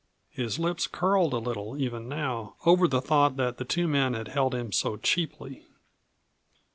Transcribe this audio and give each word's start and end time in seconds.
His 0.31 0.57
lips 0.57 0.87
curled 0.87 1.31
a 1.31 1.37
little 1.37 1.77
even 1.77 2.09
now 2.09 2.55
over 2.65 2.87
the 2.87 3.01
thought 3.03 3.37
that 3.37 3.59
the 3.59 3.63
two 3.65 3.87
men 3.87 4.15
had 4.15 4.29
held 4.29 4.55
him 4.55 4.71
so 4.71 4.97
cheaply. 4.97 5.67